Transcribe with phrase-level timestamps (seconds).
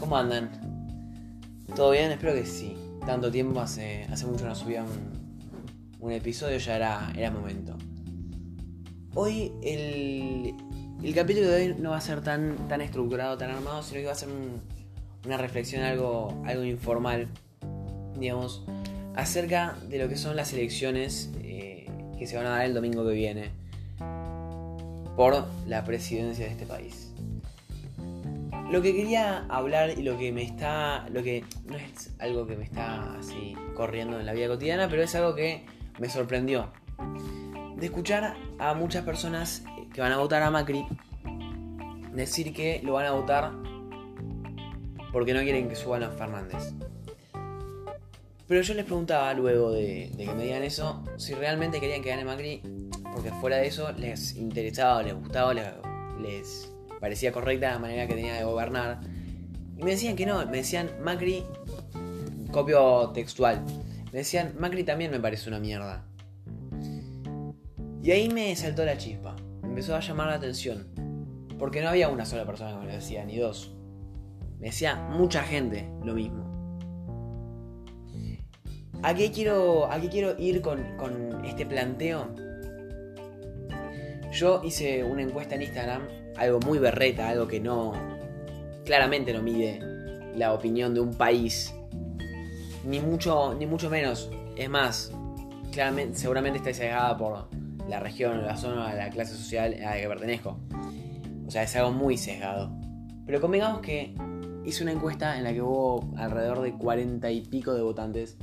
[0.00, 0.50] ¿cómo andan?
[1.76, 2.10] ¿Todo bien?
[2.10, 2.74] Espero que sí.
[3.04, 4.82] Tanto tiempo, hace, hace mucho no subía
[6.00, 7.76] un, episodio, ya era, era momento.
[9.14, 10.54] Hoy el,
[11.02, 14.06] el capítulo de hoy no va a ser tan, tan estructurado, tan armado, sino que
[14.06, 14.62] va a ser un-
[15.26, 17.28] una reflexión algo, algo informal,
[18.18, 18.64] digamos,
[19.16, 23.04] acerca de lo que son las elecciones eh, que se van a dar el domingo
[23.06, 23.50] que viene
[25.14, 27.07] por la presidencia de este país.
[28.70, 31.08] Lo que quería hablar y lo que me está.
[31.08, 35.02] Lo que no es algo que me está así corriendo en la vida cotidiana, pero
[35.02, 35.64] es algo que
[35.98, 36.70] me sorprendió.
[37.76, 40.84] De escuchar a muchas personas que van a votar a Macri
[42.12, 43.52] decir que lo van a votar
[45.12, 46.74] porque no quieren que suban a Fernández.
[48.46, 52.24] Pero yo les preguntaba luego de, que me digan eso si realmente querían que gane
[52.24, 52.62] Macri
[53.14, 58.34] porque fuera de eso les interesaba, les gustaba, les parecía correcta la manera que tenía
[58.34, 59.00] de gobernar.
[59.76, 61.44] Y me decían que no, me decían Macri,
[62.50, 63.64] copio textual,
[64.12, 66.04] me decían Macri también me parece una mierda.
[68.02, 70.88] Y ahí me saltó la chispa, me empezó a llamar la atención,
[71.58, 73.74] porque no había una sola persona que me lo decía, ni dos.
[74.58, 76.48] Me decía mucha gente lo mismo.
[79.02, 82.34] ¿A qué quiero, quiero ir con, con este planteo?
[84.32, 86.02] Yo hice una encuesta en Instagram,
[86.38, 87.92] algo muy berreta, algo que no.
[88.84, 89.80] claramente no mide
[90.34, 91.74] la opinión de un país.
[92.84, 94.30] Ni mucho, ni mucho menos.
[94.56, 95.12] Es más,
[95.72, 97.48] claramente, seguramente está sesgada por
[97.88, 100.58] la región, la zona, la clase social a la que pertenezco.
[101.46, 102.70] O sea, es algo muy sesgado.
[103.26, 104.14] Pero convengamos que
[104.64, 108.36] hice una encuesta en la que hubo alrededor de 40 y pico de votantes.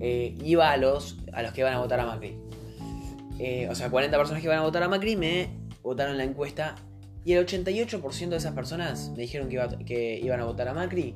[0.00, 2.38] Eh, iba a los, a los que iban a votar a Macri.
[3.38, 5.50] Eh, o sea, 40 personas que iban a votar a Macri me
[5.82, 6.76] votaron la encuesta
[7.24, 10.74] y el 88% de esas personas me dijeron que, iba- que iban a votar a
[10.74, 11.14] Macri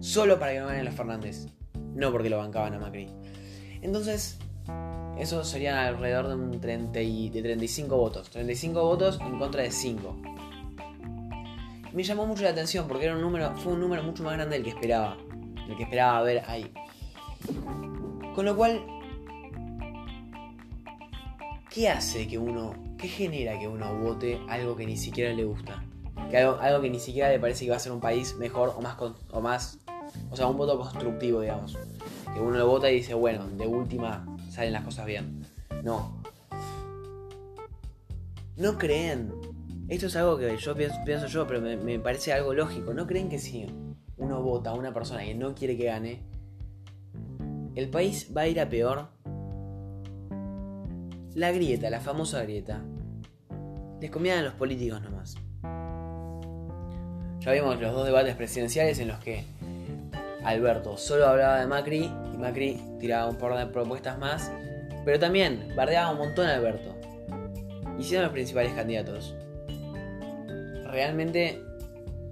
[0.00, 1.46] solo para que no ganen los Fernández,
[1.94, 3.08] no porque lo bancaban a Macri.
[3.80, 4.38] Entonces,
[5.18, 8.30] eso serían alrededor de un 30 y- de 35 votos.
[8.30, 10.16] 35 votos en contra de 5.
[11.92, 14.54] Me llamó mucho la atención porque era un número, fue un número mucho más grande
[14.56, 15.16] del que esperaba.
[15.68, 16.72] Del que esperaba ver ahí.
[18.34, 18.80] Con lo cual,
[21.72, 25.82] ¿qué hace que uno, qué genera que uno vote algo que ni siquiera le gusta?
[26.30, 28.82] Que algo, que ni siquiera le parece que va a ser un país mejor o
[28.82, 29.78] más, o más,
[30.30, 31.78] o sea, un voto constructivo, digamos.
[32.34, 35.46] Que uno lo vota y dice, bueno, de última salen las cosas bien.
[35.82, 36.22] No.
[38.56, 39.32] ¿No creen?
[39.88, 42.92] Esto es algo que yo pienso, yo, pero me parece algo lógico.
[42.94, 43.66] ¿No creen que si
[44.16, 46.22] uno vota a una persona que no quiere que gane,
[47.74, 49.08] el país va a ir a peor?
[51.34, 52.82] La grieta, la famosa grieta.
[54.02, 55.36] Les comían a los políticos nomás.
[57.40, 59.44] Ya vimos los dos debates presidenciales en los que
[60.44, 64.52] Alberto solo hablaba de Macri y Macri tiraba un par de propuestas más,
[65.06, 66.94] pero también bardeaba un montón a Alberto.
[67.98, 69.34] Hicieron los principales candidatos.
[70.84, 71.62] Realmente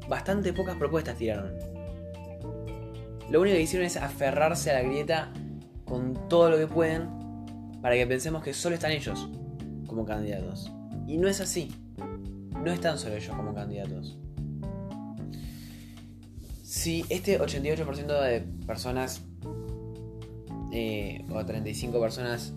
[0.09, 1.57] bastante pocas propuestas tiraron.
[3.31, 5.33] Lo único que hicieron es aferrarse a la grieta
[5.87, 7.20] con todo lo que pueden
[7.81, 9.29] para que pensemos que solo están ellos
[9.87, 10.71] como candidatos.
[11.07, 11.71] Y no es así.
[12.63, 14.19] No están solo ellos como candidatos.
[16.63, 19.23] Si este 88% de personas,
[20.73, 22.55] eh, o 35 personas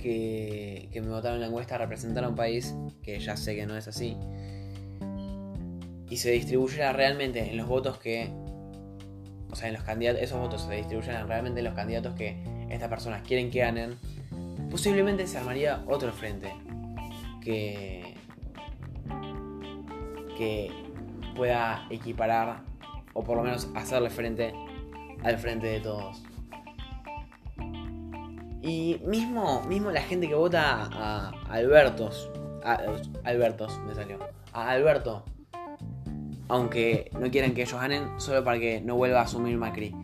[0.00, 3.66] que, que me votaron en la encuesta representan a un país, que ya sé que
[3.66, 4.16] no es así,
[6.10, 8.30] y se distribuyera realmente en los votos que,
[9.50, 12.88] o sea, en los candidatos, esos votos se distribuyeran realmente en los candidatos que estas
[12.88, 13.96] personas quieren que ganen,
[14.70, 16.52] posiblemente se armaría otro frente
[17.40, 18.14] que,
[20.36, 20.70] que
[21.36, 22.62] pueda equiparar
[23.12, 24.54] o por lo menos hacerle frente
[25.22, 26.22] al frente de todos.
[28.62, 32.30] Y mismo, mismo la gente que vota a Albertos,
[33.24, 34.18] Albertos me salió,
[34.54, 35.22] a Alberto,
[36.48, 39.94] aunque no quieran que ellos ganen, solo para que no vuelva a asumir Macri.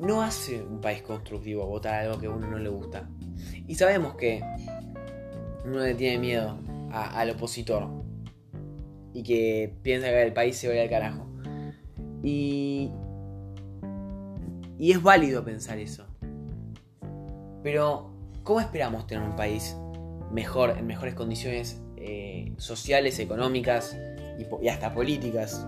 [0.00, 3.08] No hace un país constructivo votar algo que a uno no le gusta.
[3.66, 4.42] Y sabemos que
[5.64, 6.58] uno le tiene miedo
[6.90, 7.86] al opositor
[9.12, 11.26] y que piensa que el país se vaya al carajo.
[12.22, 12.90] Y.
[14.78, 16.06] Y es válido pensar eso.
[17.62, 19.76] Pero, ¿cómo esperamos tener un país
[20.32, 23.94] mejor, en mejores condiciones eh, sociales, económicas
[24.38, 25.66] y, y hasta políticas?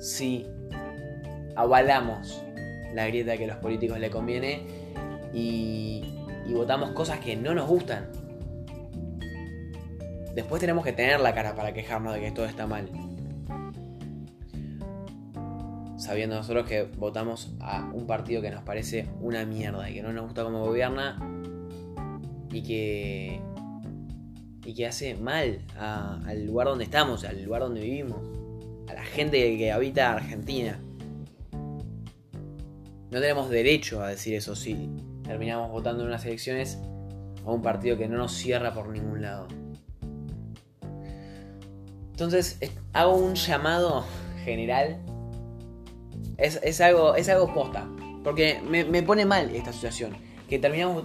[0.00, 0.44] Si
[1.54, 2.41] avalamos
[2.94, 4.62] la grieta que a los políticos le conviene
[5.32, 6.04] y,
[6.46, 8.08] y votamos cosas que no nos gustan.
[10.34, 12.88] después tenemos que tener la cara para quejarnos de que todo está mal.
[15.96, 20.12] Sabiendo nosotros que votamos a un partido que nos parece una mierda y que no
[20.12, 21.18] nos gusta cómo gobierna
[22.50, 23.40] y que
[24.64, 28.18] y que hace mal al lugar donde estamos, al lugar donde vivimos,
[28.88, 30.80] a la gente que habita Argentina.
[33.12, 34.88] No tenemos derecho a decir eso si
[35.22, 36.78] terminamos votando en unas elecciones
[37.44, 39.48] a un partido que no nos cierra por ningún lado.
[42.12, 42.58] Entonces
[42.94, 44.06] hago un llamado
[44.44, 44.98] general.
[46.38, 47.86] Es, algo, es algo posta.
[48.24, 50.16] Porque me, me pone mal esta situación.
[50.48, 51.04] Que terminamos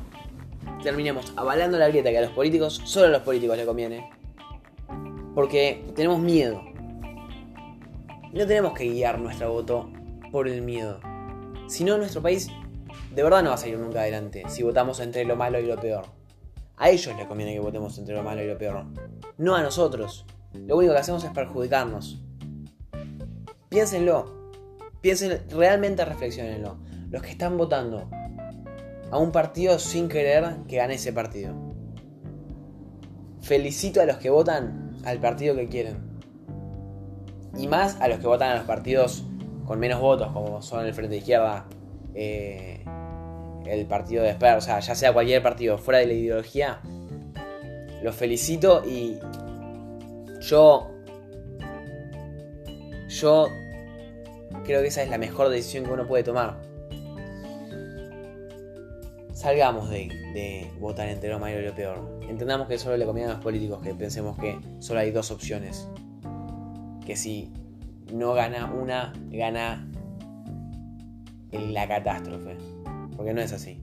[0.81, 4.09] terminemos avalando la grieta que a los políticos, solo a los políticos les conviene.
[5.35, 6.63] Porque tenemos miedo.
[8.31, 9.91] No tenemos que guiar nuestro voto
[10.31, 11.01] por el miedo.
[11.67, 12.49] Si no, nuestro país
[13.13, 15.79] de verdad no va a salir nunca adelante si votamos entre lo malo y lo
[15.79, 16.05] peor.
[16.77, 18.85] A ellos les conviene que votemos entre lo malo y lo peor.
[19.37, 20.25] No a nosotros.
[20.53, 22.21] Lo único que hacemos es perjudicarnos.
[23.69, 24.51] Piénsenlo.
[25.01, 26.77] Piensen, realmente reflexionenlo.
[27.09, 28.09] Los que están votando
[29.09, 31.55] a un partido sin querer que gane ese partido.
[33.41, 35.97] Felicito a los que votan al partido que quieren.
[37.57, 39.23] Y más a los que votan a los partidos
[39.67, 41.65] con menos votos, como son el Frente de Izquierda,
[42.15, 42.83] eh,
[43.65, 46.79] el partido de Esper, o sea, ya sea cualquier partido fuera de la ideología.
[48.01, 49.19] Los felicito y
[50.39, 50.91] yo.
[53.09, 53.47] Yo
[54.63, 56.67] creo que esa es la mejor decisión que uno puede tomar
[59.37, 62.19] salgamos de, votar entre lo malo y lo peor.
[62.27, 65.87] Entendamos que solo le conviene a los políticos que pensemos que solo hay dos opciones.
[67.05, 67.53] Que si
[68.13, 69.87] no gana una, gana
[71.51, 72.57] la catástrofe.
[73.15, 73.81] Porque no es así.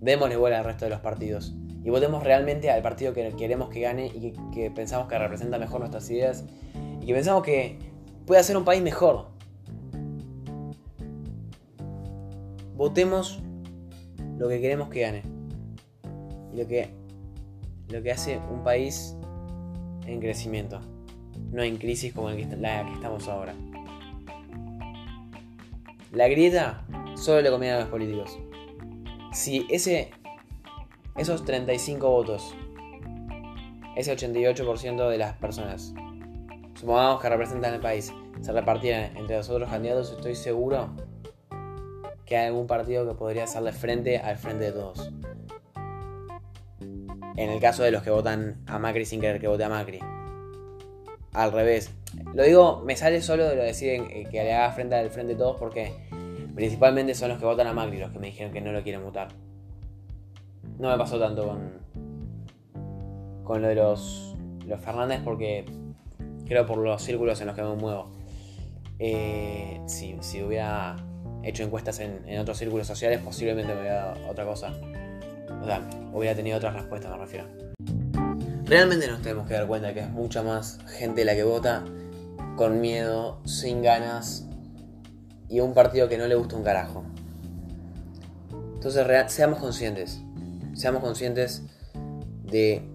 [0.00, 1.54] Démosle bola al resto de los partidos.
[1.82, 5.80] Y votemos realmente al partido que queremos que gane y que, pensamos que representa mejor
[5.80, 6.44] nuestras ideas.
[7.00, 7.78] Y que pensamos que
[8.26, 9.28] puede hacer un país mejor.
[12.76, 13.40] Votemos
[14.38, 15.22] lo que queremos que gane.
[16.52, 16.90] Y lo que,
[17.88, 19.16] lo que hace un país
[20.06, 20.80] en crecimiento,
[21.52, 23.54] no en crisis como la que estamos ahora.
[26.12, 26.84] La grieta
[27.14, 28.38] solo le conviene a los políticos.
[29.32, 30.10] Si ese,
[31.16, 32.54] esos 35 votos,
[33.96, 35.94] ese 88% de las personas,
[36.74, 40.90] supongamos que representan el país, se repartieran entre los otros candidatos, estoy seguro
[42.26, 45.12] que hay algún partido que podría hacerle frente al frente de todos.
[47.36, 50.00] En el caso de los que votan a Macri sin querer que vote a Macri.
[51.32, 51.90] Al revés.
[52.34, 55.10] Lo digo, me sale solo de lo de decir eh, que le haga frente al
[55.10, 55.92] frente de todos porque
[56.54, 59.02] principalmente son los que votan a Macri los que me dijeron que no lo quieren
[59.02, 59.28] votar.
[60.78, 61.70] No me pasó tanto con,
[63.44, 64.36] con lo de los,
[64.66, 65.64] los Fernández porque
[66.46, 68.10] creo por los círculos en los que me muevo.
[68.98, 70.96] Eh, si, si hubiera
[71.42, 74.72] hecho encuestas en, otros círculos sociales, posiblemente me hubiera dado otra cosa.
[75.62, 77.69] O sea, hubiera tenido otra respuesta, me refiero.
[78.70, 81.84] Realmente nos tenemos que dar cuenta que es mucha más gente la que vota
[82.54, 84.46] con miedo, sin ganas
[85.48, 87.02] y un partido que no le gusta un carajo.
[88.74, 90.20] Entonces, seamos conscientes.
[90.74, 91.64] Seamos conscientes
[92.44, 92.88] de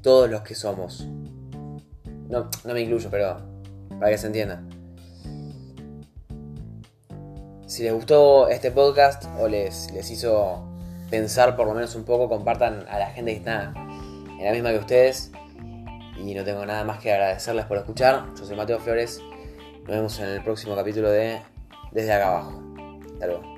[0.00, 1.06] todos los que somos.
[2.30, 3.36] No, no me incluyo, pero
[4.00, 4.62] para que se entienda.
[7.66, 10.66] Si les gustó este podcast o les, les hizo
[11.10, 13.74] pensar por lo menos un poco, compartan a la gente que está
[14.38, 15.32] en la misma que ustedes.
[16.16, 18.26] Y no tengo nada más que agradecerles por escuchar.
[18.38, 19.20] Yo soy Mateo Flores.
[19.80, 21.40] Nos vemos en el próximo capítulo de
[21.92, 22.62] Desde acá abajo.
[23.12, 23.55] Hasta luego.